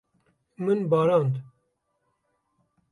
Min 0.63 0.79
barand. 0.91 1.33